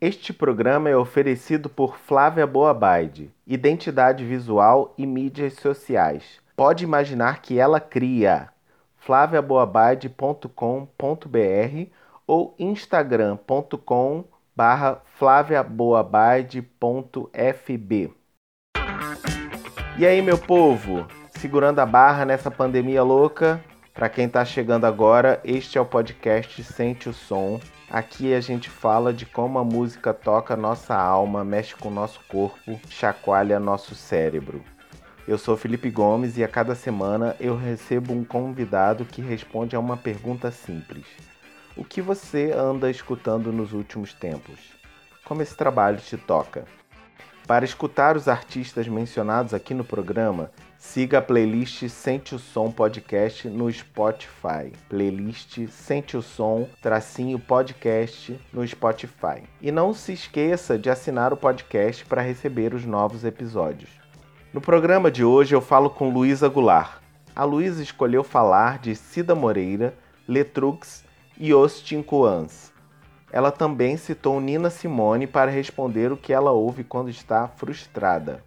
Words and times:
Este 0.00 0.32
programa 0.32 0.88
é 0.88 0.96
oferecido 0.96 1.68
por 1.68 1.98
Flávia 1.98 2.46
Boabaide, 2.46 3.32
identidade 3.44 4.24
visual 4.24 4.94
e 4.96 5.04
mídias 5.04 5.54
sociais. 5.54 6.38
Pode 6.54 6.84
imaginar 6.84 7.42
que 7.42 7.58
ela 7.58 7.80
cria 7.80 8.48
flaviaboabaide.com.br 8.98 11.90
ou 12.24 12.54
instagram.com 12.60 14.24
barra. 14.54 15.02
E 19.98 20.06
aí, 20.06 20.22
meu 20.22 20.38
povo? 20.38 21.08
Segurando 21.30 21.80
a 21.80 21.86
barra 21.86 22.24
nessa 22.24 22.52
pandemia 22.52 23.02
louca? 23.02 23.60
Para 23.92 24.08
quem 24.08 24.26
está 24.26 24.44
chegando 24.44 24.84
agora, 24.84 25.40
este 25.42 25.76
é 25.76 25.80
o 25.80 25.84
podcast 25.84 26.62
Sente 26.62 27.08
o 27.08 27.12
Som. 27.12 27.58
Aqui 27.90 28.34
a 28.34 28.40
gente 28.40 28.68
fala 28.68 29.14
de 29.14 29.24
como 29.24 29.58
a 29.58 29.64
música 29.64 30.12
toca 30.12 30.54
nossa 30.54 30.94
alma, 30.94 31.42
mexe 31.42 31.74
com 31.74 31.88
nosso 31.90 32.20
corpo, 32.28 32.78
chacoalha 32.90 33.58
nosso 33.58 33.94
cérebro. 33.94 34.62
Eu 35.26 35.38
sou 35.38 35.56
Felipe 35.56 35.90
Gomes 35.90 36.36
e 36.36 36.44
a 36.44 36.48
cada 36.48 36.74
semana 36.74 37.34
eu 37.40 37.56
recebo 37.56 38.12
um 38.12 38.24
convidado 38.24 39.06
que 39.06 39.22
responde 39.22 39.74
a 39.74 39.80
uma 39.80 39.96
pergunta 39.96 40.50
simples: 40.50 41.06
O 41.78 41.84
que 41.84 42.02
você 42.02 42.52
anda 42.52 42.90
escutando 42.90 43.50
nos 43.50 43.72
últimos 43.72 44.12
tempos? 44.12 44.58
Como 45.24 45.40
esse 45.40 45.56
trabalho 45.56 45.96
te 45.96 46.18
toca? 46.18 46.66
Para 47.48 47.64
escutar 47.64 48.14
os 48.14 48.28
artistas 48.28 48.86
mencionados 48.86 49.54
aqui 49.54 49.72
no 49.72 49.82
programa, 49.82 50.50
siga 50.76 51.16
a 51.16 51.22
playlist 51.22 51.88
Sente 51.88 52.34
o 52.34 52.38
Som 52.38 52.70
Podcast 52.70 53.48
no 53.48 53.72
Spotify. 53.72 54.70
Playlist 54.86 55.66
Sente 55.70 56.14
o 56.14 56.20
Som 56.20 56.68
tracinho 56.82 57.38
podcast 57.38 58.38
no 58.52 58.68
Spotify. 58.68 59.44
E 59.62 59.72
não 59.72 59.94
se 59.94 60.12
esqueça 60.12 60.78
de 60.78 60.90
assinar 60.90 61.32
o 61.32 61.38
podcast 61.38 62.04
para 62.04 62.20
receber 62.20 62.74
os 62.74 62.84
novos 62.84 63.24
episódios. 63.24 63.88
No 64.52 64.60
programa 64.60 65.10
de 65.10 65.24
hoje 65.24 65.54
eu 65.54 65.62
falo 65.62 65.88
com 65.88 66.10
Luísa 66.10 66.48
Goulart. 66.48 67.00
A 67.34 67.44
Luísa 67.44 67.82
escolheu 67.82 68.22
falar 68.22 68.78
de 68.78 68.94
Cida 68.94 69.34
Moreira, 69.34 69.94
Letrux 70.28 71.02
e 71.38 71.54
Os 71.54 71.80
Tincoans 71.80 72.76
ela 73.30 73.52
também 73.52 73.96
citou 73.96 74.40
Nina 74.40 74.70
Simone 74.70 75.26
para 75.26 75.50
responder 75.50 76.10
o 76.10 76.16
que 76.16 76.32
ela 76.32 76.50
ouve 76.50 76.82
quando 76.82 77.10
está 77.10 77.46
frustrada. 77.48 78.42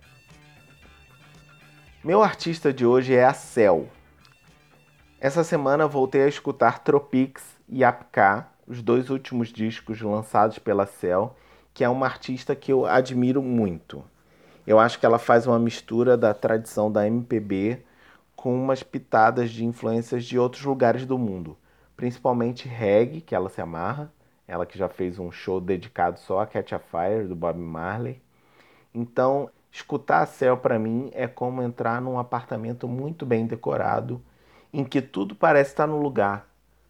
Meu 2.03 2.23
artista 2.23 2.73
de 2.73 2.85
hoje 2.85 3.13
é 3.13 3.23
a 3.23 3.33
Cell. 3.33 3.87
Essa 5.19 5.43
semana 5.43 5.87
voltei 5.87 6.23
a 6.23 6.27
escutar 6.27 6.79
Tropics 6.79 7.43
e 7.69 7.83
Apka, 7.83 8.47
os 8.67 8.81
dois 8.81 9.11
últimos 9.11 9.49
discos 9.49 10.01
lançados 10.01 10.57
pela 10.57 10.87
Cell, 10.87 11.35
que 11.75 11.83
é 11.83 11.89
uma 11.89 12.07
artista 12.07 12.55
que 12.55 12.71
eu 12.73 12.87
admiro 12.87 13.41
muito. 13.41 14.03
Eu 14.65 14.79
acho 14.79 14.99
que 14.99 15.05
ela 15.05 15.19
faz 15.19 15.45
uma 15.45 15.59
mistura 15.59 16.17
da 16.17 16.33
tradição 16.33 16.91
da 16.91 17.05
MPB 17.05 17.83
com 18.35 18.55
umas 18.55 18.81
pitadas 18.81 19.51
de 19.51 19.63
influências 19.63 20.25
de 20.25 20.39
outros 20.39 20.63
lugares 20.63 21.05
do 21.05 21.19
mundo, 21.19 21.55
principalmente 21.95 22.67
reggae, 22.67 23.21
que 23.21 23.35
ela 23.35 23.49
se 23.49 23.61
amarra, 23.61 24.11
ela 24.51 24.65
que 24.65 24.77
já 24.77 24.89
fez 24.89 25.17
um 25.17 25.31
show 25.31 25.61
dedicado 25.61 26.19
só 26.19 26.41
a 26.41 26.45
Catch 26.45 26.73
a 26.73 26.79
Fire 26.79 27.25
do 27.25 27.33
Bob 27.33 27.57
Marley. 27.57 28.21
Então, 28.93 29.49
escutar 29.71 30.23
a 30.23 30.25
Cell 30.25 30.57
para 30.57 30.77
mim 30.77 31.09
é 31.13 31.25
como 31.25 31.61
entrar 31.61 32.01
num 32.01 32.19
apartamento 32.19 32.85
muito 32.85 33.25
bem 33.25 33.47
decorado, 33.47 34.21
em 34.73 34.83
que 34.83 35.01
tudo 35.01 35.33
parece 35.33 35.71
estar 35.71 35.87
no 35.87 36.01
lugar, 36.01 36.45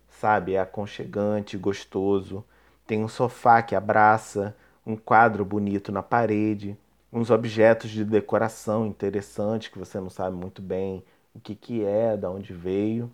sabe? 0.09 0.55
É 0.55 0.59
aconchegante, 0.59 1.55
gostoso. 1.55 2.43
Tem 2.87 3.03
um 3.03 3.07
sofá 3.07 3.61
que 3.61 3.75
abraça, 3.75 4.55
um 4.83 4.95
quadro 4.95 5.45
bonito 5.45 5.91
na 5.91 6.01
parede, 6.01 6.75
uns 7.13 7.29
objetos 7.29 7.91
de 7.91 8.03
decoração 8.03 8.87
interessantes 8.87 9.67
que 9.67 9.77
você 9.77 9.99
não 9.99 10.09
sabe 10.09 10.35
muito 10.35 10.63
bem 10.63 11.03
o 11.35 11.39
que, 11.39 11.53
que 11.53 11.85
é, 11.85 12.17
de 12.17 12.25
onde 12.25 12.53
veio. 12.53 13.11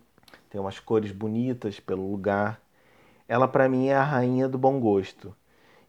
Tem 0.48 0.58
umas 0.58 0.80
cores 0.80 1.12
bonitas 1.12 1.78
pelo 1.78 2.10
lugar 2.10 2.58
ela 3.28 3.46
para 3.46 3.68
mim 3.68 3.88
é 3.88 3.94
a 3.94 4.02
rainha 4.02 4.48
do 4.48 4.58
bom 4.58 4.80
gosto. 4.80 5.36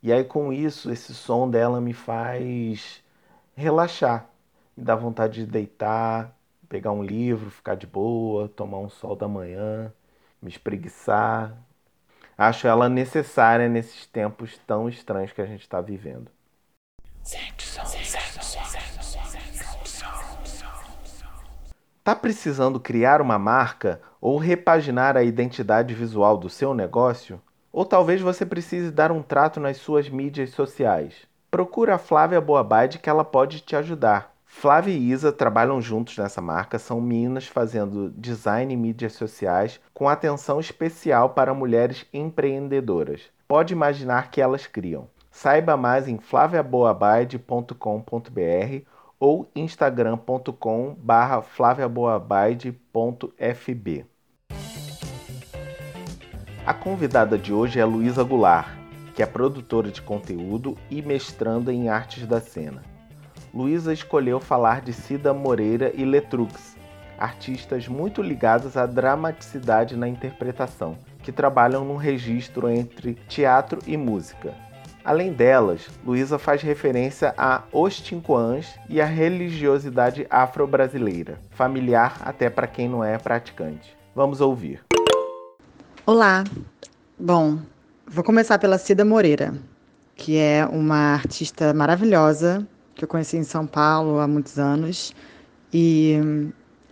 E 0.04 0.14
aí 0.14 0.24
com 0.24 0.54
isso, 0.54 0.92
esse 0.92 1.14
som 1.14 1.50
dela 1.50 1.82
me 1.82 1.94
faz 1.94 3.04
relaxar, 3.56 4.30
me 4.78 4.84
dá 4.84 4.96
vontade 4.96 5.46
de 5.46 5.52
deitar, 5.52 6.38
pegar 6.70 6.92
um 6.92 7.04
livro, 7.04 7.50
ficar 7.50 7.76
de 7.76 7.88
boa, 7.88 8.48
tomar 8.50 8.80
um 8.80 8.90
sol 8.90 9.16
da 9.16 9.28
manhã, 9.28 9.92
me 10.42 10.50
espreguiçar. 10.50 11.58
Acho 12.38 12.68
ela 12.68 12.88
necessária 12.88 13.68
nesses 13.68 14.06
tempos 14.06 14.58
tão 14.66 14.88
estranhos 14.88 15.34
que 15.34 15.42
a 15.42 15.46
gente 15.46 15.62
está 15.62 15.82
vivendo. 15.82 16.32
Sente 17.24 17.66
som, 17.66 17.86
Tá 22.04 22.16
precisando 22.16 22.80
criar 22.80 23.22
uma 23.22 23.38
marca 23.38 24.02
ou 24.22 24.38
repaginar 24.38 25.18
a 25.18 25.24
identidade 25.24 25.94
visual 25.94 26.38
do 26.38 26.50
seu 26.50 26.74
negócio? 26.74 27.42
Ou 27.72 27.86
talvez 27.86 28.22
você 28.22 28.46
precise 28.46 28.90
dar 28.90 29.12
um 29.12 29.22
trato 29.22 29.60
nas 29.60 29.78
suas 29.78 30.10
mídias 30.10 30.50
sociais? 30.52 31.14
Procura 31.52 31.96
a 31.96 32.00
Flávia 32.00 32.42
Boabade 32.42 33.00
que 33.00 33.10
ela 33.10 33.24
pode 33.24 33.62
te 33.62 33.76
ajudar. 33.76 34.34
Flávia 34.46 34.94
e 34.94 35.12
Isa 35.12 35.32
trabalham 35.32 35.80
juntos 35.80 36.18
nessa 36.18 36.42
marca, 36.42 36.80
são 36.80 37.00
meninas 37.00 37.48
fazendo 37.48 38.12
design 38.18 38.74
e 38.74 38.78
mídias 38.78 39.14
sociais 39.14 39.80
com 39.94 40.10
atenção 40.10 40.60
especial 40.60 41.30
para 41.30 41.54
mulheres 41.54 42.08
empreendedoras. 42.12 43.22
Pode 43.48 43.74
imaginar 43.74 44.32
que 44.32 44.42
elas 44.42 44.66
criam. 44.66 45.08
Saiba 45.30 45.78
mais 45.78 46.08
em 46.08 46.18
flaviaboabide.com.br 46.18 48.99
ou 49.20 49.50
instagram.com 49.56 50.96
barra. 50.98 51.44
A 56.66 56.74
convidada 56.74 57.38
de 57.38 57.54
hoje 57.54 57.80
é 57.80 57.86
Luísa 57.86 58.24
Goulart, 58.24 58.70
que 59.14 59.24
é 59.24 59.26
produtora 59.26 59.92
de 59.92 60.02
conteúdo 60.02 60.78
e 60.90 61.02
mestranda 61.02 61.74
em 61.74 61.90
artes 61.90 62.26
da 62.26 62.40
cena. 62.40 62.84
Luísa 63.54 63.92
escolheu 63.92 64.40
falar 64.40 64.82
de 64.82 64.94
Cida 64.94 65.34
Moreira 65.34 65.92
e 65.96 66.06
Letrux, 66.06 66.78
artistas 67.18 67.88
muito 67.88 68.22
ligados 68.22 68.78
à 68.78 68.86
dramaticidade 68.86 69.98
na 69.98 70.08
interpretação, 70.08 70.98
que 71.24 71.32
trabalham 71.32 71.84
num 71.84 71.98
registro 71.98 72.70
entre 72.70 73.16
teatro 73.28 73.80
e 73.86 73.98
música. 73.98 74.69
Além 75.04 75.32
delas, 75.32 75.88
Luísa 76.06 76.38
faz 76.38 76.62
referência 76.62 77.34
a 77.38 77.64
Os 77.72 78.04
e 78.90 79.00
a 79.00 79.06
religiosidade 79.06 80.28
afro-brasileira, 80.30 81.40
familiar 81.52 82.18
até 82.22 82.50
para 82.50 82.68
quem 82.68 82.90
não 82.90 83.04
é 83.04 83.18
praticante. 83.18 83.96
Vamos 84.14 84.42
ouvir. 84.42 84.84
Olá. 86.06 86.44
Bom, 87.18 87.60
vou 88.06 88.24
começar 88.24 88.60
pela 88.60 88.78
Cida 88.78 89.06
Moreira, 89.06 89.54
que 90.16 90.38
é 90.38 90.66
uma 90.66 91.14
artista 91.14 91.74
maravilhosa 91.74 92.68
que 92.94 93.06
eu 93.06 93.08
conheci 93.08 93.38
em 93.38 93.44
São 93.44 93.66
Paulo 93.66 94.20
há 94.20 94.28
muitos 94.28 94.60
anos 94.60 95.16
e, 95.74 96.20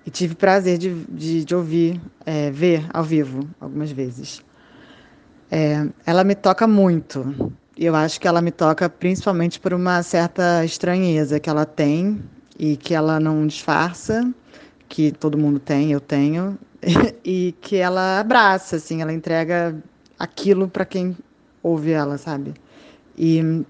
e 0.05 0.09
tive 0.09 0.33
prazer 0.33 0.77
de, 0.77 0.93
de, 1.05 1.43
de 1.43 1.55
ouvir, 1.55 2.01
é, 2.25 2.49
ver 2.51 2.85
ao 2.93 3.03
vivo 3.03 3.41
algumas 3.59 3.91
vezes. 3.91 4.41
É, 5.51 5.85
ela 6.05 6.23
me 6.23 6.35
toca 6.35 6.65
muito 6.65 7.53
eu 7.85 7.95
acho 7.95 8.19
que 8.19 8.27
ela 8.27 8.41
me 8.41 8.51
toca 8.51 8.89
principalmente 8.89 9.59
por 9.59 9.73
uma 9.73 10.01
certa 10.01 10.65
estranheza 10.65 11.39
que 11.39 11.49
ela 11.49 11.65
tem 11.65 12.21
e 12.57 12.75
que 12.75 12.93
ela 12.93 13.19
não 13.19 13.45
disfarça, 13.45 14.33
que 14.89 15.11
todo 15.11 15.37
mundo 15.37 15.59
tem, 15.59 15.91
eu 15.91 15.99
tenho, 15.99 16.57
e 17.23 17.53
que 17.61 17.75
ela 17.75 18.19
abraça, 18.19 18.77
assim, 18.77 19.01
ela 19.01 19.13
entrega 19.13 19.75
aquilo 20.17 20.67
para 20.67 20.85
quem 20.85 21.15
ouve 21.61 21.91
ela, 21.91 22.17
sabe? 22.17 22.55
E 23.15 23.63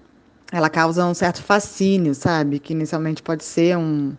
ela 0.50 0.70
causa 0.70 1.04
um 1.04 1.14
certo 1.14 1.42
fascínio, 1.42 2.14
sabe? 2.14 2.58
Que 2.58 2.72
inicialmente 2.72 3.22
pode 3.22 3.44
ser 3.44 3.76
um, 3.76 4.16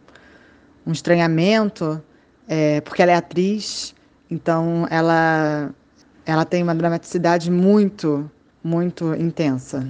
um 0.85 0.91
estranhamento, 0.91 2.01
é, 2.47 2.81
porque 2.81 3.01
ela 3.01 3.11
é 3.11 3.15
atriz, 3.15 3.95
então 4.29 4.85
ela, 4.91 5.73
ela 6.25 6.45
tem 6.45 6.61
uma 6.61 6.75
dramaticidade 6.75 7.49
muito 7.49 8.29
muito 8.63 9.13
intensa. 9.15 9.87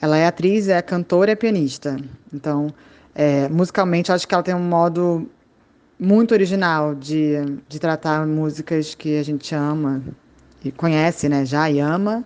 Ela 0.00 0.16
é 0.18 0.26
atriz, 0.26 0.68
é 0.68 0.80
cantora 0.82 1.32
é 1.32 1.34
pianista. 1.34 1.96
Então, 2.32 2.72
é, 3.14 3.48
musicalmente, 3.48 4.12
acho 4.12 4.26
que 4.28 4.34
ela 4.34 4.42
tem 4.42 4.54
um 4.54 4.68
modo 4.68 5.28
muito 5.98 6.32
original 6.32 6.94
de, 6.94 7.36
de 7.68 7.78
tratar 7.78 8.26
músicas 8.26 8.94
que 8.94 9.18
a 9.18 9.22
gente 9.22 9.54
ama 9.54 10.02
e 10.62 10.70
conhece, 10.70 11.28
né, 11.28 11.44
já 11.44 11.70
e 11.70 11.80
ama, 11.80 12.24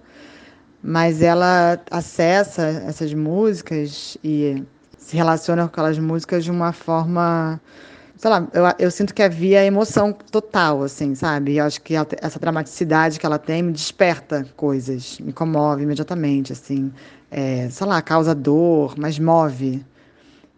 mas 0.82 1.22
ela 1.22 1.80
acessa 1.90 2.62
essas 2.62 3.14
músicas 3.14 4.18
e 4.24 4.64
se 4.98 5.16
relaciona 5.16 5.62
com 5.62 5.68
aquelas 5.68 5.98
músicas 5.98 6.44
de 6.44 6.50
uma 6.50 6.72
forma 6.72 7.60
sei 8.20 8.28
lá, 8.30 8.46
eu, 8.52 8.64
eu 8.78 8.90
sinto 8.90 9.14
que 9.14 9.22
havia 9.22 9.64
emoção 9.64 10.12
total, 10.12 10.82
assim, 10.82 11.14
sabe? 11.14 11.56
Eu 11.56 11.64
acho 11.64 11.80
que 11.80 11.94
ela, 11.94 12.06
essa 12.20 12.38
dramaticidade 12.38 13.18
que 13.18 13.24
ela 13.24 13.38
tem 13.38 13.62
me 13.62 13.72
desperta 13.72 14.46
coisas, 14.56 15.18
me 15.20 15.32
comove 15.32 15.84
imediatamente, 15.84 16.52
assim. 16.52 16.92
É, 17.30 17.70
sei 17.70 17.86
lá, 17.86 18.02
causa 18.02 18.34
dor, 18.34 18.94
mas 18.98 19.18
move. 19.18 19.82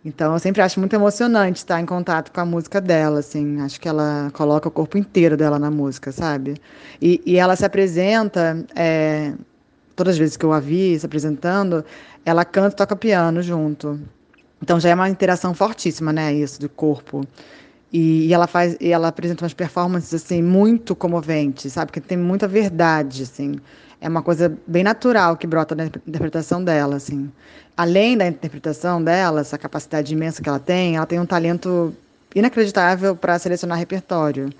Então, 0.05 0.33
eu 0.33 0.41
sempre 0.41 0.61
acho 0.61 0.81
muito 0.81 0.95
emocionante 0.95 1.59
estar 1.59 1.81
em 1.81 1.87
contato 1.87 2.33
com 2.33 2.41
a 2.41 2.45
música 2.45 2.81
dela, 2.81 3.21
assim. 3.21 3.61
Acho 3.61 3.81
que 3.81 3.89
ela 3.89 4.33
coloca 4.33 4.67
o 4.67 4.71
corpo 4.73 4.99
inteiro 4.99 5.37
dela 5.37 5.57
na 5.57 5.71
música, 5.71 6.11
sabe? 6.11 6.57
E, 7.01 7.23
e 7.25 7.37
ela 7.37 7.55
se 7.55 7.65
apresenta, 7.65 8.67
é, 8.75 9.35
todas 9.95 10.15
as 10.15 10.19
vezes 10.19 10.37
que 10.37 10.45
eu 10.45 10.53
a 10.53 10.59
vi 10.59 10.99
se 10.99 11.07
apresentando, 11.07 11.85
ela 12.25 12.45
canta 12.45 12.75
e 12.75 12.77
toca 12.77 12.97
piano 12.97 13.41
junto. 13.41 14.01
Então 14.63 14.79
já 14.79 14.91
é 14.91 14.95
uma 14.95 15.09
interação 15.09 15.53
fortíssima, 15.53 16.13
né, 16.13 16.33
isso 16.33 16.61
do 16.61 16.69
corpo. 16.69 17.27
E, 17.93 18.29
e, 18.29 18.33
ela 18.33 18.47
faz, 18.47 18.77
e 18.81 18.91
ela 18.91 19.09
apresenta 19.09 19.45
umas 19.45 19.53
performances 19.53 20.15
assim 20.15 20.41
muito 20.41 20.95
comoventes, 20.97 21.73
sabe? 21.73 21.93
Que 21.93 22.01
tem 22.01 22.17
muita 22.17 22.49
verdade, 22.49 23.25
assim. 23.25 23.57
É 24.01 24.09
uma 24.09 24.23
coisa 24.23 24.57
bem 24.67 24.83
natural 24.83 25.37
que 25.37 25.47
brota 25.47 25.75
da 25.75 25.85
interpretação 25.85 26.65
dela, 26.65 26.97
assim. 26.97 27.31
Além 27.77 28.17
da 28.17 28.27
interpretação 28.27 29.03
dela, 29.03 29.43
essa 29.43 29.59
capacidade 29.59 30.13
imensa 30.15 30.43
que 30.43 30.49
ela 30.49 30.59
tem, 30.59 30.97
ela 30.97 31.07
tem 31.07 31.21
um 31.21 31.27
talento 31.27 31.95
inacreditável 32.35 33.15
para 33.15 33.39
selecionar 33.39 33.79
repertório. 33.79 34.51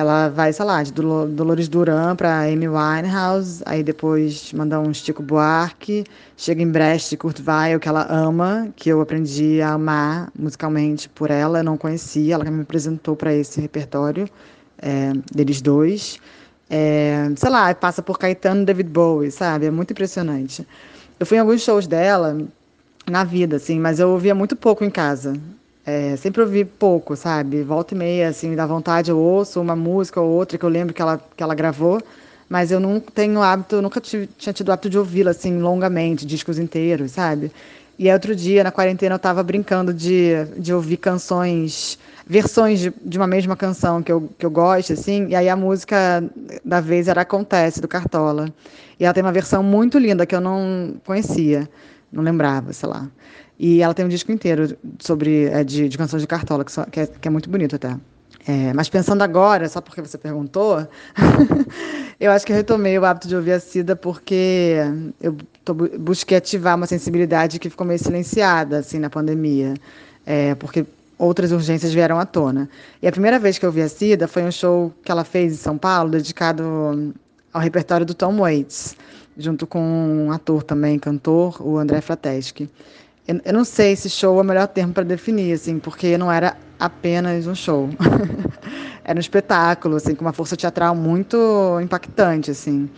Ela 0.00 0.30
vai, 0.30 0.50
sei 0.50 0.64
lá, 0.64 0.82
de 0.82 0.92
Dolores 0.92 1.68
Duran 1.68 2.16
para 2.16 2.44
Amy 2.44 2.66
Winehouse, 2.66 3.62
aí 3.66 3.82
depois 3.82 4.50
manda 4.54 4.80
um 4.80 4.94
Chico 4.94 5.22
Buarque, 5.22 6.04
chega 6.38 6.62
em 6.62 6.70
Brecht, 6.70 7.14
Kurt 7.18 7.38
Weill, 7.46 7.78
que 7.78 7.86
ela 7.86 8.06
ama, 8.10 8.70
que 8.74 8.88
eu 8.88 9.02
aprendi 9.02 9.60
a 9.60 9.74
amar 9.74 10.32
musicalmente 10.34 11.06
por 11.06 11.30
ela, 11.30 11.58
eu 11.58 11.64
não 11.64 11.76
conhecia, 11.76 12.32
ela 12.32 12.50
me 12.50 12.62
apresentou 12.62 13.14
para 13.14 13.34
esse 13.34 13.60
repertório 13.60 14.26
é, 14.80 15.12
deles 15.34 15.60
dois. 15.60 16.18
É, 16.70 17.30
sei 17.36 17.50
lá, 17.50 17.74
passa 17.74 18.02
por 18.02 18.18
Caetano 18.18 18.64
David 18.64 18.88
Bowie, 18.88 19.30
sabe? 19.30 19.66
É 19.66 19.70
muito 19.70 19.90
impressionante. 19.90 20.66
Eu 21.18 21.26
fui 21.26 21.36
em 21.36 21.40
alguns 21.40 21.60
shows 21.60 21.86
dela 21.86 22.38
na 23.06 23.22
vida, 23.22 23.56
assim, 23.56 23.78
mas 23.78 24.00
eu 24.00 24.08
ouvia 24.08 24.34
muito 24.34 24.56
pouco 24.56 24.82
em 24.82 24.88
casa. 24.90 25.34
É, 25.84 26.14
sempre 26.16 26.42
ouvi 26.42 26.64
pouco, 26.64 27.16
sabe? 27.16 27.62
Volta 27.62 27.94
e 27.94 27.98
meia, 27.98 28.28
assim, 28.28 28.54
dá 28.54 28.66
vontade, 28.66 29.10
eu 29.10 29.18
ouço 29.18 29.60
uma 29.60 29.74
música 29.74 30.20
ou 30.20 30.30
outra 30.30 30.58
que 30.58 30.64
eu 30.64 30.68
lembro 30.68 30.92
que 30.94 31.00
ela, 31.00 31.18
que 31.36 31.42
ela 31.42 31.54
gravou, 31.54 32.00
mas 32.48 32.70
eu 32.70 32.78
não 32.78 33.00
tenho 33.00 33.40
hábito, 33.42 33.80
nunca 33.80 34.00
tive, 34.00 34.26
tinha 34.36 34.52
tido 34.52 34.70
hábito 34.72 34.90
de 34.90 34.98
ouvi-la, 34.98 35.30
assim, 35.30 35.58
longamente, 35.58 36.26
discos 36.26 36.58
inteiros, 36.58 37.12
sabe? 37.12 37.50
E 37.98 38.08
aí, 38.08 38.14
outro 38.14 38.34
dia, 38.34 38.64
na 38.64 38.70
quarentena, 38.72 39.14
eu 39.14 39.18
tava 39.18 39.42
brincando 39.42 39.92
de, 39.92 40.32
de 40.56 40.72
ouvir 40.72 40.96
canções, 40.96 41.98
versões 42.26 42.80
de, 42.80 42.92
de 43.04 43.18
uma 43.18 43.26
mesma 43.26 43.56
canção 43.56 44.02
que 44.02 44.10
eu, 44.10 44.30
que 44.38 44.44
eu 44.46 44.50
gosto, 44.50 44.94
assim, 44.94 45.28
e 45.28 45.36
aí 45.36 45.48
a 45.48 45.56
música 45.56 46.22
da 46.64 46.80
vez 46.80 47.08
era 47.08 47.20
Acontece, 47.22 47.80
do 47.80 47.86
Cartola. 47.88 48.52
E 48.98 49.04
ela 49.04 49.12
tem 49.12 49.22
uma 49.22 49.32
versão 49.32 49.62
muito 49.62 49.98
linda 49.98 50.24
que 50.26 50.34
eu 50.34 50.40
não 50.40 50.94
conhecia, 51.04 51.68
não 52.10 52.22
lembrava, 52.22 52.72
sei 52.72 52.88
lá. 52.88 53.06
E 53.62 53.82
ela 53.82 53.92
tem 53.92 54.06
um 54.06 54.08
disco 54.08 54.32
inteiro 54.32 54.74
sobre 54.98 55.44
é, 55.44 55.62
de, 55.62 55.86
de 55.86 55.98
canções 55.98 56.22
de 56.22 56.26
Cartola, 56.26 56.64
que, 56.64 56.72
só, 56.72 56.86
que, 56.86 56.98
é, 56.98 57.06
que 57.06 57.28
é 57.28 57.30
muito 57.30 57.50
bonito 57.50 57.76
até. 57.76 57.94
É, 58.48 58.72
mas 58.72 58.88
pensando 58.88 59.20
agora, 59.20 59.68
só 59.68 59.82
porque 59.82 60.00
você 60.00 60.16
perguntou, 60.16 60.88
eu 62.18 62.32
acho 62.32 62.46
que 62.46 62.52
eu 62.52 62.56
retomei 62.56 62.98
o 62.98 63.04
hábito 63.04 63.28
de 63.28 63.36
ouvir 63.36 63.52
a 63.52 63.60
Cida 63.60 63.94
porque 63.94 64.76
eu 65.20 65.36
tô, 65.62 65.74
busquei 65.74 66.38
ativar 66.38 66.74
uma 66.74 66.86
sensibilidade 66.86 67.58
que 67.58 67.68
ficou 67.68 67.86
meio 67.86 67.98
silenciada 67.98 68.78
assim 68.78 68.98
na 68.98 69.10
pandemia, 69.10 69.74
é, 70.24 70.54
porque 70.54 70.86
outras 71.18 71.52
urgências 71.52 71.92
vieram 71.92 72.18
à 72.18 72.24
tona. 72.24 72.66
E 73.02 73.06
a 73.06 73.12
primeira 73.12 73.38
vez 73.38 73.58
que 73.58 73.66
eu 73.66 73.68
ouvi 73.68 73.82
a 73.82 73.90
Cida 73.90 74.26
foi 74.26 74.42
um 74.42 74.50
show 74.50 74.90
que 75.04 75.12
ela 75.12 75.22
fez 75.22 75.52
em 75.52 75.56
São 75.56 75.76
Paulo, 75.76 76.12
dedicado 76.12 77.12
ao 77.52 77.60
repertório 77.60 78.06
do 78.06 78.14
Tom 78.14 78.38
Waits, 78.38 78.96
junto 79.36 79.66
com 79.66 79.82
um 79.82 80.32
ator 80.32 80.62
também, 80.62 80.98
cantor, 80.98 81.60
o 81.60 81.76
André 81.76 82.00
Frateschi. 82.00 82.70
Eu, 83.26 83.40
eu 83.44 83.52
não 83.52 83.64
sei 83.64 83.96
se 83.96 84.08
show 84.08 84.38
é 84.38 84.42
o 84.42 84.44
melhor 84.44 84.66
termo 84.68 84.92
para 84.92 85.04
definir, 85.04 85.52
assim, 85.52 85.78
porque 85.78 86.16
não 86.18 86.30
era 86.30 86.56
apenas 86.78 87.46
um 87.46 87.54
show. 87.54 87.88
era 89.04 89.16
um 89.16 89.20
espetáculo, 89.20 89.96
assim, 89.96 90.14
com 90.14 90.24
uma 90.24 90.32
força 90.32 90.56
teatral 90.56 90.94
muito 90.94 91.36
impactante, 91.82 92.50
assim. 92.50 92.88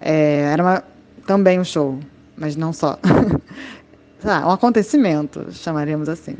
É, 0.00 0.50
era 0.52 0.62
uma, 0.62 0.84
também 1.26 1.58
um 1.58 1.64
show, 1.64 1.98
mas 2.36 2.56
não 2.56 2.72
só. 2.72 2.98
ah, 4.24 4.48
um 4.48 4.50
acontecimento, 4.50 5.46
chamaríamos 5.52 6.08
assim. 6.08 6.36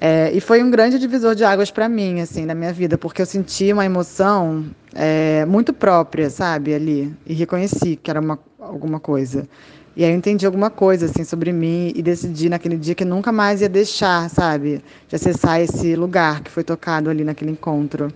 É, 0.00 0.30
e 0.32 0.40
foi 0.40 0.62
um 0.62 0.70
grande 0.70 0.98
divisor 0.98 1.34
de 1.34 1.44
águas 1.44 1.70
para 1.70 1.88
mim, 1.88 2.20
assim, 2.20 2.44
na 2.44 2.54
minha 2.54 2.72
vida, 2.72 2.98
porque 2.98 3.22
eu 3.22 3.26
senti 3.26 3.72
uma 3.72 3.84
emoção 3.84 4.66
é, 4.92 5.44
muito 5.46 5.72
própria, 5.72 6.28
sabe, 6.28 6.74
ali, 6.74 7.14
e 7.24 7.32
reconheci 7.32 7.96
que 7.96 8.10
era 8.10 8.20
uma, 8.20 8.38
alguma 8.58 9.00
coisa. 9.00 9.48
E 9.96 10.04
aí 10.04 10.10
eu 10.10 10.16
entendi 10.16 10.44
alguma 10.44 10.70
coisa 10.70 11.06
assim 11.06 11.22
sobre 11.22 11.52
mim 11.52 11.92
e 11.94 12.02
decidi 12.02 12.48
naquele 12.48 12.76
dia 12.76 12.94
que 12.94 13.04
nunca 13.04 13.30
mais 13.30 13.60
ia 13.60 13.68
deixar, 13.68 14.28
sabe, 14.28 14.82
de 15.08 15.14
acessar 15.14 15.60
esse 15.60 15.94
lugar 15.94 16.42
que 16.42 16.50
foi 16.50 16.64
tocado 16.64 17.08
ali 17.08 17.22
naquele 17.22 17.52
encontro. 17.52 18.12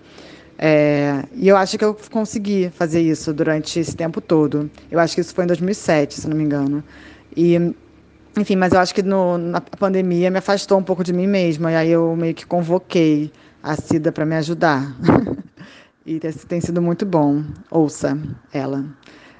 É, 0.58 1.22
e 1.32 1.46
eu 1.46 1.56
acho 1.56 1.78
que 1.78 1.84
eu 1.84 1.96
consegui 2.10 2.68
fazer 2.70 3.00
isso 3.00 3.32
durante 3.32 3.78
esse 3.78 3.94
tempo 3.94 4.20
todo. 4.20 4.68
Eu 4.90 4.98
acho 4.98 5.14
que 5.14 5.20
isso 5.20 5.32
foi 5.32 5.44
em 5.44 5.46
2007, 5.46 6.20
se 6.20 6.28
não 6.28 6.36
me 6.36 6.42
engano. 6.42 6.82
E, 7.36 7.54
enfim, 8.36 8.56
mas 8.56 8.72
eu 8.72 8.80
acho 8.80 8.92
que 8.92 9.02
no, 9.02 9.38
na 9.38 9.60
pandemia 9.60 10.30
me 10.32 10.38
afastou 10.38 10.78
um 10.78 10.82
pouco 10.82 11.04
de 11.04 11.12
mim 11.12 11.28
mesma. 11.28 11.70
E 11.70 11.76
aí 11.76 11.90
eu 11.90 12.16
meio 12.16 12.34
que 12.34 12.44
convoquei 12.44 13.30
a 13.62 13.76
Cida 13.76 14.10
para 14.10 14.26
me 14.26 14.34
ajudar. 14.34 14.96
e 16.04 16.18
tem, 16.18 16.32
tem, 16.32 16.60
sido 16.60 16.82
muito 16.82 17.06
bom. 17.06 17.44
Ouça 17.70 18.18
ela. 18.52 18.84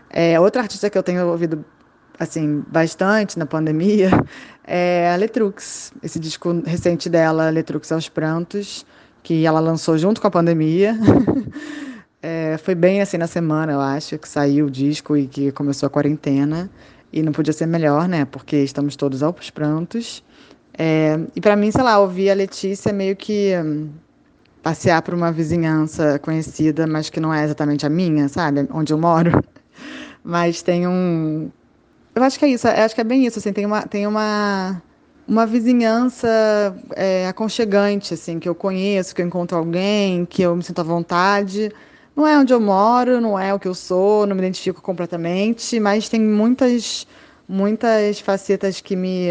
É, 0.08 0.38
outra 0.38 0.62
artista 0.62 0.88
que 0.88 0.96
eu 0.96 1.02
tenho 1.02 1.26
ouvido 1.26 1.64
assim, 2.19 2.65
bastante 2.69 3.38
na 3.38 3.47
pandemia, 3.47 4.11
é 4.67 5.11
a 5.12 5.17
Letrux. 5.17 5.93
Esse 6.03 6.19
disco 6.19 6.62
recente 6.65 7.09
dela, 7.09 7.50
Letrux 7.50 7.91
aos 7.93 8.09
Prantos, 8.09 8.85
que 9.23 9.47
ela 9.47 9.61
lançou 9.61 9.97
junto 9.97 10.20
com 10.20 10.26
a 10.26 10.31
pandemia. 10.31 10.97
é, 12.23 12.59
foi 12.59 12.75
bem 12.75 13.00
assim 13.00 13.17
na 13.17 13.26
semana, 13.26 13.73
eu 13.73 13.81
acho, 13.81 14.19
que 14.19 14.29
saiu 14.29 14.67
o 14.67 14.70
disco 14.70 15.17
e 15.17 15.26
que 15.26 15.53
começou 15.53 15.87
a 15.87 15.91
quarentena. 15.91 16.70
E 17.11 17.23
não 17.23 17.32
podia 17.32 17.55
ser 17.55 17.67
melhor, 17.67 18.06
né? 18.06 18.26
Porque 18.26 18.56
estamos 18.56 18.94
todos 18.94 19.23
aos 19.23 19.49
prantos. 19.49 20.23
É, 20.76 21.19
e 21.35 21.41
para 21.41 21.56
mim, 21.56 21.70
sei 21.70 21.82
lá, 21.82 21.99
ouvir 21.99 22.31
a 22.31 22.35
Letícia 22.35 22.93
meio 22.93 23.17
que 23.17 23.53
hum, 23.56 23.88
passear 24.62 25.00
por 25.03 25.15
uma 25.15 25.32
vizinhança 25.32 26.19
conhecida, 26.19 26.87
mas 26.87 27.09
que 27.09 27.19
não 27.19 27.32
é 27.32 27.44
exatamente 27.44 27.87
a 27.87 27.88
minha, 27.88 28.29
sabe? 28.29 28.69
Onde 28.70 28.93
eu 28.93 28.99
moro. 28.99 29.43
Mas 30.23 30.61
tem 30.61 30.87
um, 30.87 31.50
eu 32.19 32.25
acho 32.25 32.38
que 32.38 32.44
é 32.44 32.49
isso, 32.49 32.67
eu 32.67 32.85
acho 32.85 32.94
que 32.94 33.00
é 33.00 33.05
bem 33.05 33.26
isso, 33.26 33.38
assim, 33.38 33.53
tem 33.53 33.67
uma, 33.67 33.82
tem 33.82 34.06
uma, 34.06 34.82
uma 35.26 35.47
vizinhança 35.47 36.29
é, 36.96 37.27
aconchegante, 37.29 38.15
assim, 38.15 38.39
que 38.39 38.48
eu 38.48 38.55
conheço, 38.55 39.15
que 39.15 39.22
eu 39.22 39.27
encontro 39.27 39.56
alguém, 39.56 40.25
que 40.25 40.43
eu 40.43 40.56
me 40.56 40.63
sinto 40.63 40.81
à 40.81 40.84
vontade. 40.84 41.70
Não 42.17 42.27
é 42.27 42.37
onde 42.39 42.53
eu 42.53 42.60
moro, 42.60 43.20
não 43.20 43.39
é 43.39 43.55
o 43.55 43.58
que 43.60 43.69
eu 43.69 43.75
sou, 43.75 44.27
não 44.27 44.34
me 44.34 44.43
identifico 44.43 44.82
completamente, 44.82 45.79
mas 45.79 46.08
tem 46.08 46.20
muitas, 46.20 47.06
muitas 47.48 48.19
facetas 48.20 48.81
que 48.81 48.96
me, 48.96 49.29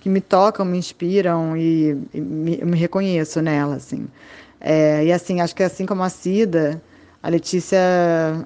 que 0.00 0.08
me 0.08 0.20
tocam, 0.20 0.64
me 0.64 0.76
inspiram 0.78 1.56
e, 1.56 1.96
e 2.12 2.20
me, 2.20 2.60
eu 2.60 2.66
me 2.66 2.76
reconheço 2.76 3.40
nela, 3.40 3.76
assim. 3.76 4.06
É, 4.60 5.04
e 5.04 5.12
assim, 5.12 5.40
acho 5.40 5.54
que 5.54 5.62
assim 5.62 5.86
como 5.86 6.02
a 6.02 6.08
Cida, 6.08 6.82
a 7.22 7.28
Letícia 7.28 7.78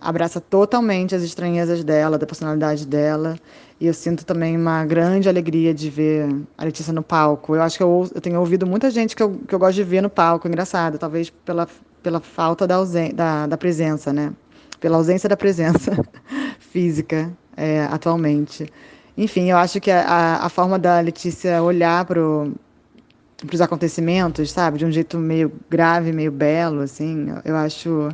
abraça 0.00 0.40
totalmente 0.40 1.14
as 1.14 1.22
estranhezas 1.22 1.84
dela, 1.84 2.16
da 2.16 2.26
personalidade 2.26 2.86
dela. 2.86 3.38
E 3.80 3.86
eu 3.86 3.94
sinto 3.94 4.26
também 4.26 4.58
uma 4.58 4.84
grande 4.84 5.26
alegria 5.26 5.72
de 5.72 5.88
ver 5.88 6.28
a 6.58 6.64
Letícia 6.64 6.92
no 6.92 7.02
palco. 7.02 7.56
Eu 7.56 7.62
acho 7.62 7.78
que 7.78 7.82
eu, 7.82 8.10
eu 8.14 8.20
tenho 8.20 8.38
ouvido 8.38 8.66
muita 8.66 8.90
gente 8.90 9.16
que 9.16 9.22
eu, 9.22 9.40
que 9.48 9.54
eu 9.54 9.58
gosto 9.58 9.76
de 9.76 9.84
ver 9.84 10.02
no 10.02 10.10
palco, 10.10 10.46
engraçado, 10.46 10.98
talvez 10.98 11.30
pela, 11.30 11.66
pela 12.02 12.20
falta 12.20 12.66
da, 12.66 12.74
ausen 12.74 13.14
da, 13.14 13.46
da 13.46 13.56
presença, 13.56 14.12
né? 14.12 14.34
Pela 14.78 14.98
ausência 14.98 15.30
da 15.30 15.36
presença 15.36 15.96
física 16.60 17.32
é, 17.56 17.84
atualmente. 17.84 18.70
Enfim, 19.16 19.50
eu 19.50 19.56
acho 19.56 19.80
que 19.80 19.90
a, 19.90 20.40
a 20.42 20.48
forma 20.50 20.78
da 20.78 21.00
Letícia 21.00 21.62
olhar 21.62 22.04
para 22.04 22.20
os 22.20 23.60
acontecimentos, 23.62 24.50
sabe, 24.50 24.76
de 24.76 24.84
um 24.84 24.92
jeito 24.92 25.18
meio 25.18 25.50
grave, 25.70 26.12
meio 26.12 26.30
belo, 26.30 26.80
assim, 26.80 27.28
eu 27.46 27.56
acho 27.56 28.10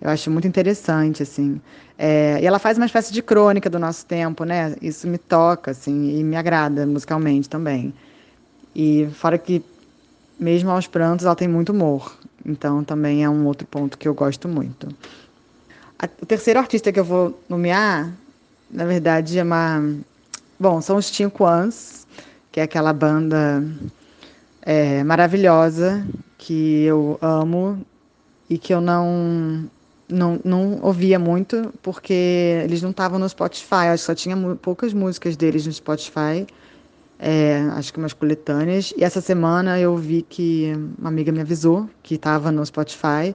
eu 0.00 0.08
acho 0.10 0.30
muito 0.30 0.48
interessante, 0.48 1.22
assim. 1.22 1.60
É, 1.98 2.38
e 2.40 2.46
ela 2.46 2.58
faz 2.58 2.78
uma 2.78 2.86
espécie 2.86 3.12
de 3.12 3.22
crônica 3.22 3.68
do 3.68 3.78
nosso 3.78 4.06
tempo, 4.06 4.44
né? 4.44 4.74
Isso 4.80 5.06
me 5.06 5.18
toca, 5.18 5.72
assim, 5.72 6.18
e 6.18 6.24
me 6.24 6.36
agrada 6.36 6.86
musicalmente 6.86 7.48
também. 7.48 7.92
E 8.74 9.08
fora 9.12 9.36
que, 9.36 9.62
mesmo 10.38 10.70
aos 10.70 10.86
prantos, 10.86 11.26
ela 11.26 11.36
tem 11.36 11.46
muito 11.46 11.72
humor. 11.72 12.16
Então, 12.46 12.82
também 12.82 13.22
é 13.22 13.28
um 13.28 13.44
outro 13.46 13.66
ponto 13.66 13.98
que 13.98 14.08
eu 14.08 14.14
gosto 14.14 14.48
muito. 14.48 14.88
A, 15.98 16.08
o 16.22 16.24
terceiro 16.24 16.58
artista 16.58 16.90
que 16.90 16.98
eu 16.98 17.04
vou 17.04 17.38
nomear, 17.48 18.10
na 18.70 18.86
verdade, 18.86 19.38
é 19.38 19.42
uma... 19.42 19.82
Bom, 20.58 20.80
são 20.80 20.96
os 20.96 21.06
Cinco 21.06 21.44
Ones, 21.44 22.06
que 22.50 22.60
é 22.60 22.62
aquela 22.62 22.92
banda 22.94 23.62
é, 24.62 25.04
maravilhosa 25.04 26.06
que 26.38 26.84
eu 26.84 27.18
amo 27.20 27.84
e 28.48 28.56
que 28.56 28.72
eu 28.72 28.80
não 28.80 29.68
não, 30.10 30.40
não 30.44 30.80
ouvia 30.82 31.18
muito 31.18 31.72
porque 31.82 32.60
eles 32.64 32.82
não 32.82 32.90
estavam 32.90 33.18
no 33.18 33.28
Spotify. 33.28 33.86
Acho 33.92 34.02
que 34.02 34.06
só 34.06 34.14
tinha 34.14 34.36
poucas 34.60 34.92
músicas 34.92 35.36
deles 35.36 35.66
no 35.66 35.72
Spotify. 35.72 36.46
É, 37.18 37.60
acho 37.72 37.92
que 37.92 37.98
umas 37.98 38.12
coletâneas. 38.12 38.92
E 38.96 39.04
essa 39.04 39.20
semana 39.20 39.78
eu 39.78 39.96
vi 39.96 40.22
que 40.22 40.72
uma 40.98 41.08
amiga 41.08 41.30
me 41.30 41.40
avisou 41.40 41.88
que 42.02 42.14
estava 42.14 42.50
no 42.50 42.64
Spotify. 42.64 43.34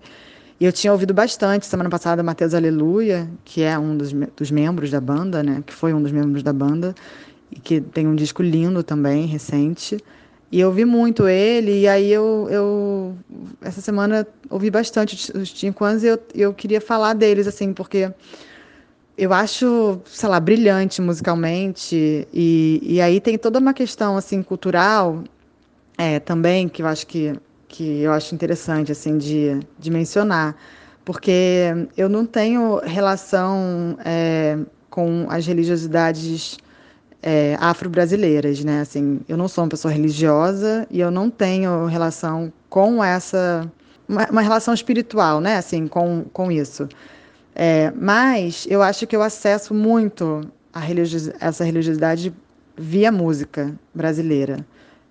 E 0.60 0.65
eu 0.65 0.72
tinha 0.72 0.91
ouvido 0.91 1.13
bastante 1.13 1.65
semana 1.65 1.89
passada 1.89 2.24
Matheus 2.24 2.53
Aleluia, 2.53 3.29
que 3.44 3.62
é 3.62 3.77
um 3.77 3.96
dos, 3.96 4.13
dos 4.36 4.51
membros 4.51 4.89
da 4.89 5.01
banda, 5.01 5.44
né? 5.44 5.63
Que 5.65 5.74
foi 5.74 5.94
um 5.94 6.01
dos 6.01 6.12
membros 6.12 6.41
da 6.44 6.53
banda. 6.53 6.96
E 7.51 7.60
que 7.60 7.79
tem 7.79 8.08
um 8.08 8.15
disco 8.15 8.41
lindo 8.41 8.82
também, 8.82 9.25
recente. 9.25 9.98
E 10.52 10.60
eu 10.60 10.72
vi 10.72 10.86
muito 10.86 11.28
ele, 11.28 11.82
e 11.82 11.88
aí 11.88 12.12
eu, 12.12 12.48
eu 12.50 13.16
essa 13.62 13.82
semana 13.82 14.28
ouvi 14.50 14.70
bastante 14.70 15.32
os 15.36 15.50
Cinco 15.50 15.84
Anos 15.84 16.04
e 16.04 16.08
eu, 16.08 16.20
eu 16.34 16.54
queria 16.54 16.80
falar 16.80 17.14
deles, 17.14 17.48
assim, 17.48 17.74
porque 17.74 18.12
eu 19.18 19.34
acho, 19.34 20.00
sei 20.06 20.30
lá, 20.30 20.40
brilhante 20.40 21.02
musicalmente, 21.02 22.28
e, 22.34 22.80
e 22.84 23.02
aí 23.02 23.20
tem 23.20 23.38
toda 23.38 23.60
uma 23.60 23.74
questão, 23.74 24.18
assim, 24.18 24.44
cultural 24.44 25.24
é, 25.98 26.20
também, 26.20 26.68
que 26.68 26.82
eu 26.82 26.88
acho 26.88 27.08
que, 27.08 27.34
que 27.68 28.02
eu 28.02 28.12
acho 28.12 28.36
interessante, 28.36 28.92
assim, 28.92 29.18
de, 29.18 29.60
de 29.80 29.90
mencionar, 29.90 30.56
porque 31.04 31.88
eu 31.98 32.10
não 32.10 32.25
tenho 32.25 32.80
relação 32.84 33.98
é, 34.04 34.58
com 34.90 35.25
as 35.30 35.46
religiosidades 35.46 36.58
é, 37.25 37.58
afro-brasileiras, 37.60 38.63
né? 38.63 38.82
Assim, 38.82 39.20
eu 39.27 39.36
não 39.36 39.48
sou 39.48 39.63
uma 39.63 39.70
pessoa 39.70 39.91
religiosa 39.91 40.88
e 40.91 41.00
eu 41.00 41.10
não 41.10 41.27
tenho 41.32 41.88
relação 41.88 42.53
com 42.70 43.03
essa 43.03 43.70
uma, 44.08 44.29
uma 44.29 44.41
relação 44.41 44.75
espiritual, 44.75 45.41
né? 45.41 45.58
Assim, 45.58 45.88
com, 45.88 46.24
com 46.32 46.51
isso. 46.51 46.88
É, 47.55 47.91
mas 48.00 48.67
eu 48.70 48.84
acho 48.84 49.08
que 49.08 49.15
eu 49.15 49.24
acesso 49.24 49.74
muito 49.74 50.41
religio 50.75 51.34
essa 51.39 51.63
religiosidade 51.63 52.32
via 52.77 53.12
música 53.12 53.74
brasileira 53.94 54.63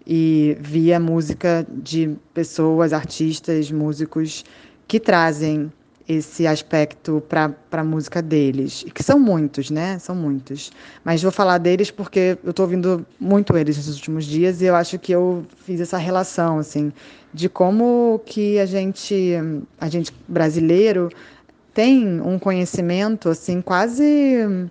e 0.06 0.56
via 0.60 1.00
música 1.00 1.66
de 1.68 2.16
pessoas, 2.32 2.92
artistas, 2.92 3.72
músicos 3.72 4.44
que 4.86 5.00
trazem 5.00 5.72
esse 6.08 6.46
aspecto 6.46 7.22
para 7.28 7.54
a 7.72 7.84
música 7.84 8.20
deles, 8.20 8.84
que 8.92 9.02
são 9.02 9.18
muitos, 9.18 9.70
né? 9.70 9.98
São 9.98 10.14
muitos. 10.14 10.70
Mas 11.02 11.22
vou 11.22 11.32
falar 11.32 11.58
deles 11.58 11.90
porque 11.90 12.36
eu 12.44 12.50
estou 12.50 12.66
ouvindo 12.66 13.06
muito 13.18 13.56
eles 13.56 13.76
nos 13.76 13.96
últimos 13.96 14.26
dias 14.26 14.60
e 14.60 14.66
eu 14.66 14.74
acho 14.74 14.98
que 14.98 15.12
eu 15.12 15.46
fiz 15.64 15.80
essa 15.80 15.96
relação, 15.96 16.58
assim, 16.58 16.92
de 17.32 17.48
como 17.48 18.20
que 18.26 18.58
a 18.58 18.66
gente, 18.66 19.32
a 19.80 19.88
gente 19.88 20.12
brasileiro 20.28 21.08
tem 21.72 22.20
um 22.20 22.38
conhecimento, 22.38 23.30
assim, 23.30 23.60
quase 23.60 24.70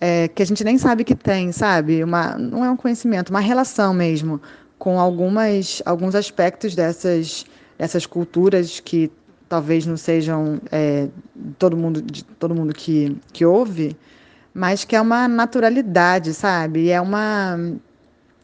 é, 0.00 0.28
que 0.28 0.42
a 0.42 0.46
gente 0.46 0.62
nem 0.62 0.78
sabe 0.78 1.04
que 1.04 1.14
tem, 1.14 1.52
sabe? 1.52 2.04
Uma, 2.04 2.38
não 2.38 2.64
é 2.64 2.70
um 2.70 2.76
conhecimento, 2.76 3.30
uma 3.30 3.40
relação 3.40 3.92
mesmo 3.92 4.40
com 4.78 4.98
algumas, 4.98 5.82
alguns 5.84 6.14
aspectos 6.14 6.74
dessas, 6.74 7.44
dessas 7.78 8.06
culturas 8.06 8.80
que 8.80 9.10
talvez 9.50 9.84
não 9.84 9.96
sejam 9.96 10.60
é, 10.70 11.08
todo 11.58 11.76
mundo 11.76 12.00
de 12.00 12.24
todo 12.24 12.54
mundo 12.54 12.72
que, 12.72 13.16
que 13.32 13.44
ouve, 13.44 13.96
mas 14.54 14.84
que 14.84 14.94
é 14.94 15.00
uma 15.00 15.26
naturalidade, 15.26 16.32
sabe? 16.32 16.88
É 16.88 17.00
uma 17.00 17.58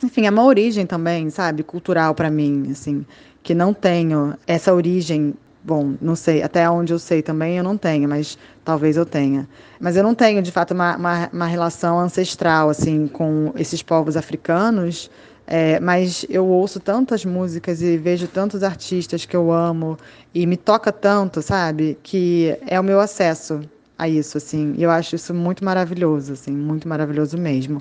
enfim, 0.03 0.27
é 0.27 0.31
uma 0.31 0.45
origem 0.45 0.85
também, 0.85 1.31
sabe, 1.31 1.63
cultural 1.63 2.15
para 2.15 2.31
mim, 2.31 2.69
assim, 2.73 3.07
que 3.43 3.55
não 3.55 3.73
tenho 3.73 4.37
essa 4.47 4.75
origem 4.75 5.35
Bom, 5.67 5.97
não 6.01 6.15
sei, 6.15 6.45
até 6.45 6.71
onde 6.71 6.93
eu 6.93 6.99
sei 6.99 7.23
também 7.23 7.59
eu 7.59 7.65
não 7.65 7.77
tenho, 7.77 8.09
mas 8.09 8.39
talvez 8.65 8.97
eu 8.97 9.05
tenha. 9.05 9.49
Mas 9.81 9.97
eu 9.97 10.03
não 10.05 10.15
tenho, 10.15 10.41
de 10.41 10.53
fato, 10.53 10.73
uma, 10.73 10.97
uma, 10.97 11.29
uma 11.33 11.47
relação 11.47 11.99
ancestral, 11.99 12.71
assim, 12.71 13.09
com 13.09 13.53
esses 13.57 13.83
povos 13.83 14.17
africanos, 14.17 15.11
é, 15.47 15.79
mas 15.79 16.27
eu 16.29 16.45
ouço 16.45 16.81
tantas 16.81 17.25
músicas 17.25 17.81
e 17.81 17.97
vejo 17.97 18.27
tantos 18.27 18.65
artistas 18.65 19.25
que 19.25 19.37
eu 19.37 19.53
amo 19.53 19.97
e 20.35 20.45
me 20.47 20.57
toca 20.57 20.91
tanto, 20.91 21.41
sabe? 21.41 21.97
Que 22.03 22.59
é 22.67 22.81
o 22.81 22.85
meu 22.85 22.99
acesso 22.99 23.61
a 23.97 24.09
isso, 24.09 24.37
assim. 24.39 24.75
E 24.77 24.83
eu 24.83 24.91
acho 24.91 25.15
isso 25.15 25.33
muito 25.33 25.65
maravilhoso, 25.65 26.33
assim, 26.33 26.51
muito 26.51 26.89
maravilhoso 26.89 27.39
mesmo. 27.39 27.81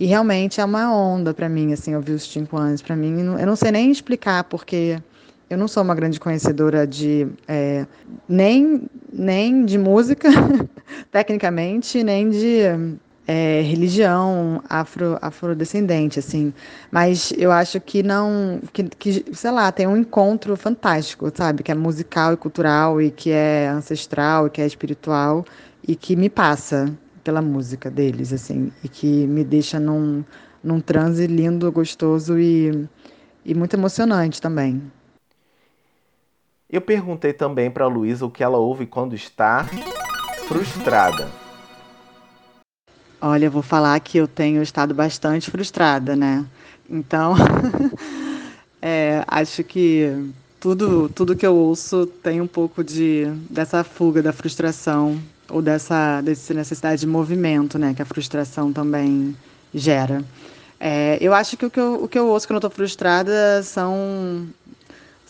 E 0.00 0.06
realmente 0.06 0.60
é 0.60 0.64
uma 0.64 0.92
onda 0.94 1.34
para 1.34 1.48
mim, 1.48 1.72
assim, 1.72 1.94
ouvir 1.94 2.12
os 2.12 2.24
cinco 2.24 2.56
anos. 2.56 2.80
Para 2.80 2.96
mim, 2.96 3.20
eu 3.38 3.46
não 3.46 3.54
sei 3.54 3.70
nem 3.70 3.90
explicar, 3.90 4.44
porque 4.44 4.98
eu 5.48 5.58
não 5.58 5.68
sou 5.68 5.82
uma 5.82 5.94
grande 5.94 6.18
conhecedora 6.18 6.86
de 6.86 7.28
é, 7.46 7.86
nem, 8.26 8.88
nem 9.12 9.64
de 9.64 9.76
música, 9.76 10.28
tecnicamente, 11.12 12.02
nem 12.02 12.30
de 12.30 12.60
é, 13.26 13.62
religião 13.62 14.62
afro, 14.68 15.18
afrodescendente, 15.20 16.18
assim. 16.18 16.52
Mas 16.90 17.32
eu 17.36 17.50
acho 17.50 17.80
que 17.80 18.02
não. 18.02 18.60
Que, 18.72 18.84
que, 18.84 19.24
sei 19.34 19.50
lá, 19.50 19.70
tem 19.72 19.86
um 19.86 19.96
encontro 19.96 20.56
fantástico, 20.56 21.30
sabe? 21.34 21.62
Que 21.62 21.72
é 21.72 21.74
musical 21.74 22.34
e 22.34 22.36
cultural, 22.36 23.00
e 23.00 23.10
que 23.10 23.30
é 23.30 23.68
ancestral, 23.68 24.46
e 24.46 24.50
que 24.50 24.60
é 24.60 24.66
espiritual, 24.66 25.44
e 25.86 25.96
que 25.96 26.16
me 26.16 26.28
passa 26.28 26.92
pela 27.22 27.40
música 27.40 27.90
deles, 27.90 28.32
assim. 28.32 28.70
E 28.82 28.88
que 28.88 29.26
me 29.26 29.42
deixa 29.42 29.80
num, 29.80 30.24
num 30.62 30.80
transe 30.80 31.26
lindo, 31.26 31.70
gostoso 31.72 32.38
e, 32.38 32.86
e 33.44 33.54
muito 33.54 33.74
emocionante 33.74 34.40
também. 34.40 34.82
Eu 36.68 36.80
perguntei 36.80 37.32
também 37.32 37.70
para 37.70 37.84
a 37.84 37.88
Luísa 37.88 38.26
o 38.26 38.30
que 38.30 38.42
ela 38.42 38.58
ouve 38.58 38.84
quando 38.84 39.14
está 39.14 39.64
frustrada. 40.48 41.43
Olha, 43.26 43.46
eu 43.46 43.50
vou 43.50 43.62
falar 43.62 43.98
que 44.00 44.18
eu 44.18 44.28
tenho 44.28 44.62
estado 44.62 44.92
bastante 44.92 45.50
frustrada, 45.50 46.14
né? 46.14 46.44
Então, 46.90 47.34
é, 48.82 49.24
acho 49.26 49.64
que 49.64 50.30
tudo, 50.60 51.08
tudo 51.08 51.34
que 51.34 51.46
eu 51.46 51.56
ouço 51.56 52.04
tem 52.22 52.42
um 52.42 52.46
pouco 52.46 52.84
de 52.84 53.24
dessa 53.48 53.82
fuga 53.82 54.22
da 54.22 54.30
frustração 54.30 55.18
ou 55.48 55.62
dessa, 55.62 56.20
dessa 56.20 56.52
necessidade 56.52 57.00
de 57.00 57.06
movimento, 57.06 57.78
né? 57.78 57.94
Que 57.94 58.02
a 58.02 58.04
frustração 58.04 58.70
também 58.74 59.34
gera. 59.72 60.22
É, 60.78 61.16
eu 61.18 61.32
acho 61.32 61.56
que 61.56 61.64
o 61.64 61.70
que 61.70 61.80
eu, 61.80 62.04
o 62.04 62.08
que 62.08 62.18
eu 62.18 62.26
ouço 62.26 62.46
quando 62.46 62.56
eu 62.56 62.68
estou 62.68 62.70
frustrada 62.70 63.62
são 63.62 64.46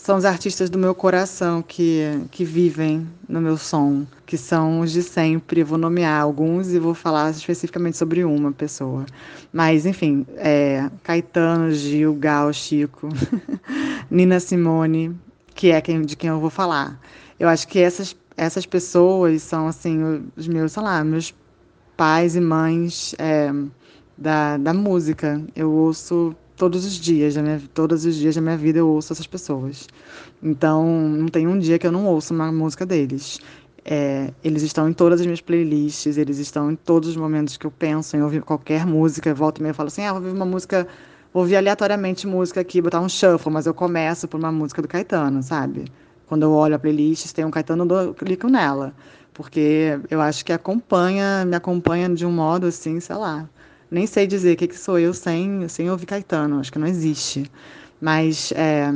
são 0.05 0.17
os 0.17 0.23
artistas 0.23 0.69
do 0.69 0.77
meu 0.77 0.93
coração 0.93 1.63
que, 1.63 2.03
que 2.29 2.45
vivem 2.45 3.07
no 3.27 3.41
meu 3.41 3.57
som, 3.57 4.05
que 4.23 4.37
são 4.37 4.81
os 4.81 4.91
de 4.91 5.01
sempre. 5.01 5.63
Vou 5.63 5.79
nomear 5.79 6.21
alguns 6.21 6.71
e 6.71 6.77
vou 6.77 6.93
falar 6.93 7.31
especificamente 7.31 7.97
sobre 7.97 8.23
uma 8.23 8.51
pessoa. 8.51 9.07
Mas, 9.51 9.83
enfim, 9.83 10.23
é, 10.35 10.91
Caetano, 11.01 11.71
Gil, 11.71 12.13
Gal, 12.13 12.53
Chico, 12.53 13.09
Nina 14.07 14.39
Simone, 14.39 15.19
que 15.55 15.71
é 15.71 15.81
quem, 15.81 16.03
de 16.03 16.15
quem 16.15 16.29
eu 16.29 16.39
vou 16.39 16.51
falar. 16.51 17.01
Eu 17.39 17.49
acho 17.49 17.67
que 17.67 17.79
essas, 17.79 18.15
essas 18.37 18.67
pessoas 18.67 19.41
são, 19.41 19.67
assim, 19.67 20.21
os 20.37 20.47
meus, 20.47 20.73
sei 20.73 20.83
lá, 20.83 21.03
meus 21.03 21.33
pais 21.97 22.35
e 22.35 22.41
mães 22.41 23.15
é, 23.17 23.51
da, 24.15 24.55
da 24.57 24.71
música. 24.71 25.41
Eu 25.55 25.71
ouço 25.71 26.35
todos 26.55 26.85
os 26.85 26.93
dias, 26.93 27.35
minha, 27.37 27.61
todos 27.73 28.05
os 28.05 28.15
dias 28.15 28.35
da 28.35 28.41
minha 28.41 28.57
vida 28.57 28.79
eu 28.79 28.87
ouço 28.87 29.13
essas 29.13 29.27
pessoas. 29.27 29.87
Então, 30.41 30.85
não 30.85 31.27
tem 31.27 31.47
um 31.47 31.57
dia 31.59 31.77
que 31.77 31.85
eu 31.85 31.91
não 31.91 32.05
ouço 32.05 32.33
uma 32.33 32.51
música 32.51 32.85
deles. 32.85 33.39
É, 33.83 34.33
eles 34.43 34.63
estão 34.63 34.89
em 34.89 34.93
todas 34.93 35.19
as 35.19 35.25
minhas 35.25 35.41
playlists, 35.41 36.17
eles 36.17 36.39
estão 36.39 36.71
em 36.71 36.75
todos 36.75 37.09
os 37.09 37.15
momentos 37.15 37.55
que 37.55 37.67
eu 37.67 37.71
penso 37.71 38.17
em 38.17 38.21
ouvir 38.21 38.41
qualquer 38.41 38.85
música. 38.85 39.33
Volta 39.33 39.61
e 39.61 39.63
meia 39.63 39.71
eu 39.71 39.75
falo 39.75 39.87
assim: 39.87 40.03
ah, 40.03 40.13
vou 40.13 40.21
ouvir 40.21 40.35
uma 40.35 40.45
música, 40.45 40.87
vou 41.33 41.43
ouvir 41.43 41.55
aleatoriamente 41.55 42.25
música 42.25 42.61
aqui, 42.61 42.81
botar 42.81 43.01
um 43.01 43.09
shuffle, 43.09 43.51
mas 43.51 43.67
eu 43.67 43.73
começo 43.73 44.27
por 44.27 44.39
uma 44.39 44.51
música 44.51 44.81
do 44.81 44.87
Caetano, 44.87 45.43
sabe? 45.43 45.85
Quando 46.27 46.43
eu 46.43 46.51
olho 46.51 46.75
a 46.75 46.79
playlist, 46.79 47.31
tem 47.33 47.45
um 47.45 47.51
Caetano, 47.51 47.87
eu 47.93 48.13
clico 48.13 48.47
nela. 48.47 48.93
Porque 49.33 49.99
eu 50.09 50.21
acho 50.21 50.45
que 50.45 50.53
acompanha, 50.53 51.45
me 51.45 51.55
acompanha 51.55 52.09
de 52.09 52.25
um 52.25 52.31
modo 52.31 52.67
assim, 52.67 52.99
sei 52.99 53.15
lá, 53.17 53.47
nem 53.89 54.07
sei 54.07 54.27
dizer 54.27 54.53
o 54.53 54.57
que, 54.57 54.67
que 54.67 54.77
sou 54.77 54.99
eu 54.99 55.13
sem, 55.13 55.67
sem 55.67 55.89
ouvir 55.89 56.05
Caetano, 56.05 56.59
acho 56.59 56.71
que 56.71 56.79
não 56.79 56.87
existe. 56.87 57.49
Mas 58.01 58.51
é, 58.53 58.91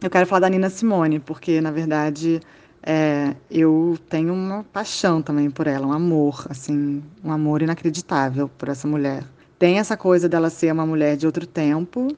eu 0.00 0.10
quero 0.10 0.26
falar 0.26 0.40
da 0.40 0.48
Nina 0.48 0.70
Simone, 0.70 1.20
porque, 1.20 1.60
na 1.60 1.70
verdade, 1.70 2.40
é, 2.82 3.34
eu 3.50 3.96
tenho 4.08 4.34
uma 4.34 4.64
paixão 4.64 5.22
também 5.22 5.50
por 5.50 5.66
ela, 5.66 5.86
um 5.86 5.92
amor, 5.92 6.46
assim, 6.48 7.02
um 7.24 7.30
amor 7.30 7.62
inacreditável 7.62 8.48
por 8.48 8.68
essa 8.68 8.88
mulher. 8.88 9.24
Tem 9.58 9.78
essa 9.78 9.96
coisa 9.96 10.28
dela 10.28 10.50
ser 10.50 10.72
uma 10.72 10.84
mulher 10.84 11.16
de 11.16 11.26
outro 11.26 11.46
tempo, 11.46 12.16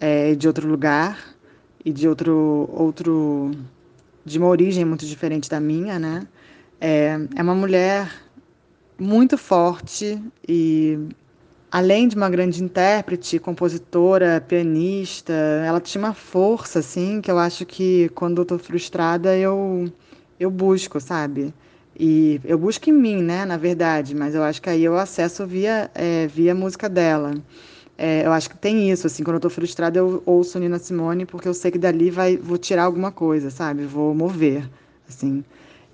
é, 0.00 0.34
de 0.34 0.46
outro 0.48 0.66
lugar 0.66 1.18
e 1.84 1.92
de 1.92 2.08
outro, 2.08 2.68
outro, 2.72 3.50
de 4.24 4.38
uma 4.38 4.46
origem 4.46 4.84
muito 4.84 5.04
diferente 5.04 5.50
da 5.50 5.60
minha, 5.60 5.98
né? 5.98 6.26
É, 6.80 7.18
é 7.36 7.42
uma 7.42 7.54
mulher 7.54 8.10
muito 8.98 9.36
forte 9.36 10.22
e 10.48 10.98
além 11.70 12.08
de 12.08 12.16
uma 12.16 12.30
grande 12.30 12.62
intérprete, 12.62 13.38
compositora, 13.38 14.40
pianista, 14.46 15.32
ela 15.32 15.80
tinha 15.80 16.02
uma 16.02 16.14
força, 16.14 16.78
assim, 16.78 17.20
que 17.20 17.30
eu 17.30 17.38
acho 17.38 17.66
que 17.66 18.08
quando 18.10 18.42
eu 18.42 18.44
tô 18.46 18.58
frustrada 18.58 19.36
eu, 19.36 19.90
eu 20.38 20.50
busco, 20.50 21.00
sabe? 21.00 21.52
E 21.98 22.40
eu 22.44 22.58
busco 22.58 22.90
em 22.90 22.92
mim, 22.92 23.22
né, 23.22 23.44
na 23.44 23.56
verdade, 23.56 24.14
mas 24.14 24.34
eu 24.34 24.42
acho 24.42 24.60
que 24.60 24.68
aí 24.68 24.84
eu 24.84 24.96
acesso 24.98 25.46
via, 25.46 25.90
é, 25.94 26.26
via 26.26 26.54
música 26.54 26.88
dela. 26.88 27.34
É, 27.98 28.26
eu 28.26 28.32
acho 28.32 28.50
que 28.50 28.56
tem 28.58 28.90
isso, 28.90 29.06
assim, 29.06 29.24
quando 29.24 29.36
eu 29.36 29.40
tô 29.40 29.48
frustrada 29.48 29.98
eu 29.98 30.22
ouço 30.26 30.58
Nina 30.58 30.78
Simone 30.78 31.24
porque 31.24 31.48
eu 31.48 31.54
sei 31.54 31.70
que 31.70 31.78
dali 31.78 32.10
vai, 32.10 32.36
vou 32.36 32.58
tirar 32.58 32.84
alguma 32.84 33.10
coisa, 33.10 33.50
sabe? 33.50 33.84
Vou 33.86 34.14
mover, 34.14 34.68
assim. 35.08 35.42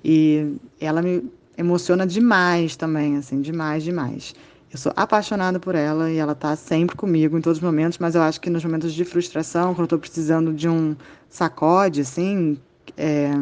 E 0.05 0.57
ela 0.81 1.01
me 1.01 1.31
emociona 1.57 2.05
demais 2.07 2.75
também, 2.75 3.17
assim, 3.17 3.41
demais, 3.41 3.85
demais. 3.85 4.35
Eu 4.73 4.79
sou 4.79 4.91
apaixonada 4.97 5.61
por 5.61 5.75
ela 5.75 6.11
e 6.11 6.17
ela 6.17 6.35
tá 6.35 6.57
sempre 6.57 6.97
comigo 6.97 7.37
em 7.37 7.43
todos 7.43 7.59
os 7.59 7.63
momentos, 7.63 7.99
mas 7.99 8.15
eu 8.15 8.23
acho 8.23 8.41
que 8.41 8.49
nos 8.49 8.65
momentos 8.65 8.95
de 8.95 9.05
frustração, 9.05 9.75
quando 9.75 9.83
eu 9.83 9.89
tô 9.89 9.99
precisando 9.99 10.51
de 10.51 10.67
um 10.67 10.97
sacode, 11.29 12.01
assim, 12.01 12.59
é, 12.97 13.33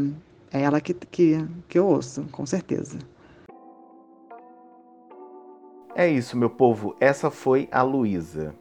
é 0.52 0.62
ela 0.62 0.80
que, 0.80 0.92
que, 0.92 1.46
que 1.68 1.78
eu 1.78 1.87
ouço, 1.87 2.25
com 2.32 2.44
certeza. 2.44 2.99
É 5.94 6.08
isso, 6.08 6.37
meu 6.37 6.50
povo. 6.50 6.96
Essa 6.99 7.30
foi 7.30 7.68
a 7.70 7.80
Luísa. 7.82 8.52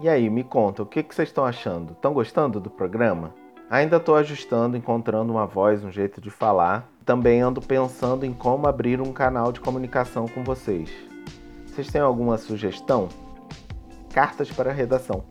E 0.00 0.08
aí, 0.08 0.30
me 0.30 0.44
conta, 0.44 0.84
o 0.84 0.86
que, 0.86 1.02
que 1.02 1.12
vocês 1.12 1.28
estão 1.28 1.44
achando? 1.44 1.92
Estão 1.92 2.12
gostando 2.12 2.60
do 2.60 2.70
programa? 2.70 3.34
Ainda 3.68 3.96
estou 3.96 4.14
ajustando, 4.14 4.76
encontrando 4.76 5.32
uma 5.32 5.46
voz, 5.46 5.82
um 5.82 5.90
jeito 5.90 6.20
de 6.20 6.30
falar. 6.30 6.88
Também 7.04 7.40
ando 7.40 7.60
pensando 7.60 8.24
em 8.24 8.32
como 8.32 8.68
abrir 8.68 9.00
um 9.00 9.12
canal 9.12 9.50
de 9.50 9.58
comunicação 9.58 10.28
com 10.28 10.44
vocês. 10.44 11.15
Vocês 11.76 11.88
têm 11.88 12.00
alguma 12.00 12.38
sugestão? 12.38 13.06
Cartas 14.10 14.50
para 14.50 14.72
redação. 14.72 15.22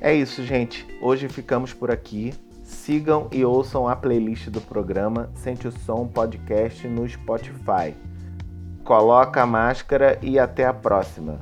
É 0.00 0.12
isso, 0.12 0.42
gente. 0.42 0.84
Hoje 1.00 1.28
ficamos 1.28 1.72
por 1.72 1.88
aqui. 1.88 2.34
Sigam 2.64 3.28
e 3.30 3.44
ouçam 3.44 3.86
a 3.86 3.94
playlist 3.94 4.48
do 4.48 4.60
programa 4.60 5.30
Sente 5.36 5.68
o 5.68 5.70
Som 5.70 6.08
Podcast 6.08 6.88
no 6.88 7.08
Spotify. 7.08 7.94
Coloca 8.82 9.40
a 9.40 9.46
máscara 9.46 10.18
e 10.20 10.36
até 10.36 10.66
a 10.66 10.74
próxima. 10.74 11.38